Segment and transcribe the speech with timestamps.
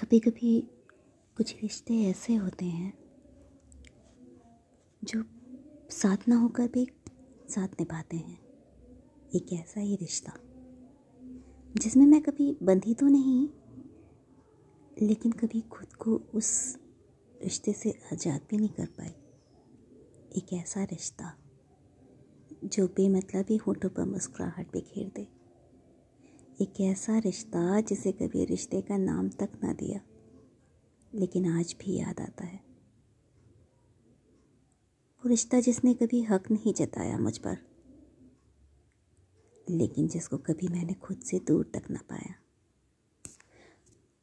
[0.00, 0.60] कभी कभी
[1.36, 2.92] कुछ रिश्ते ऐसे होते हैं,
[5.02, 5.22] जो
[5.92, 6.86] साथ ना होकर भी
[7.48, 8.38] साथ निभाते हैं।
[9.30, 10.32] एक ऐसा ही रिश्ता,
[11.74, 13.48] जिसमें मैं कभी बंधी तो नहीं,
[14.96, 16.78] लेकिन कभी खुद को उस
[17.34, 19.14] रिश्ते से आज़ाद भी नहीं कर पाई।
[20.38, 21.32] एक ऐसा रिश्ता,
[22.64, 25.26] जो बेमतलबी होठों पर मुस्कुराहट बिखेर दे।
[26.60, 30.00] एक ऐसा रिश्ता जिसे कभी रिश्ते का नाम तक ना दिया,
[31.12, 32.60] लेकिन आज भी याद आता है।
[35.24, 37.56] वो रिश्ता जिसने कभी हक नहीं जताया मुझ पर,
[39.70, 42.34] लेकिन जिसको कभी मैंने खुद से दूर तक ना पाया।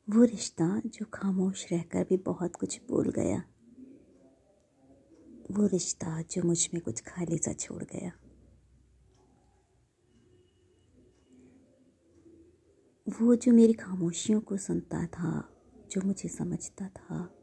[0.08, 3.44] वो रिश्ता जो खामोश रहकर भी बहुत कुछ बोल गया,
[5.52, 8.12] वो रिश्ता जो मुझमें कुछ खाली सा छोड़ गया।
[13.22, 15.58] वो जो मेरी खामोशियों को सुनता था,
[15.92, 17.36] जो मुझे समझता था,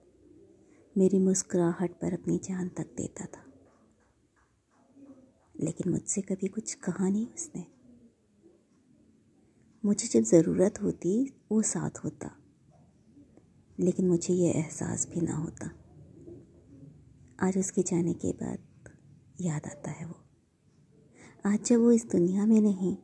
[0.99, 3.52] मेरी मुस्कुराहट पर अपनी जान तक देता था।
[5.60, 7.66] लेकिन मुझसे कभी कुछ कहा नहीं उसने।
[9.84, 12.37] मुझे जब ज़रूरत होती, वो साथ होता।
[13.80, 15.71] लेकिन मुझे ये एहसास भी ना होता।
[17.40, 18.59] आज उसके जाने के बाद
[19.40, 20.15] याद आता है वो।
[21.46, 22.96] आज जब वो इस दुनिया में नहीं,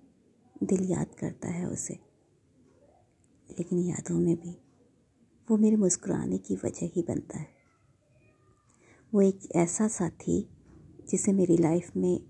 [0.63, 2.10] दिल याद करता है उसे।
[3.59, 4.59] लेकिन यादों में भी
[5.51, 7.49] वो मेरे मुस्कुराने की वजह ही बनता है।
[9.15, 10.49] वो एक ऐसा साथी
[11.09, 12.21] जिसे मेरी लाइफ में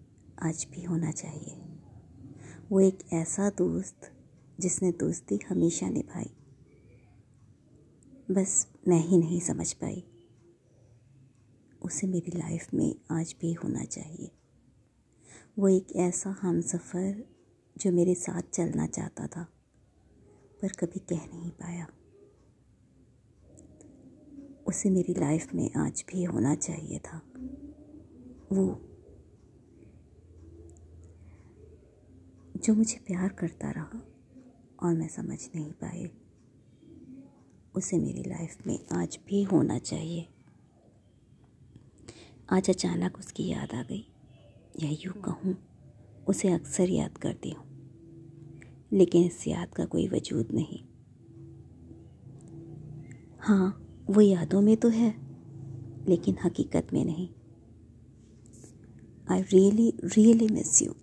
[0.43, 1.57] आज भी होना चाहिए।
[2.71, 4.13] वो एक ऐसा दोस्त
[4.61, 6.31] जिसने दोस्ती हमेशा निभाई।
[8.31, 10.05] बस मैं ही नहीं समझ पाई।
[11.83, 14.31] उसे मेरी लाइफ में आज भी होना चाहिए।
[15.59, 17.25] वो एक ऐसा हम सफ़र
[17.79, 19.60] जो मेरे साथ चलना चाहता था।
[20.63, 21.87] पर कभी कह नहीं पाया।
[24.67, 27.19] उसे मेरी लाइफ में आज भी होना चाहिए था।
[28.53, 28.87] वो
[32.57, 34.03] जो मुझे प्यार करता रहा
[34.83, 36.11] और मैं समझ नहीं पाई,
[37.75, 40.29] उसे मेरी लाइफ में आज भी होना चाहिए।
[42.51, 44.07] आज अचानक उसकी याद आ गई।
[44.81, 45.57] या यूँ कहूँ,
[46.29, 47.70] उसे अक्सर याद करती हूँ।
[48.93, 50.81] लेकिन इस याद का कोई वजूद नहीं।
[53.41, 55.15] हाँ वो यादों में तो है,
[56.09, 57.29] लेकिन हकीकत में नहीं।
[59.31, 60.95] I really really miss you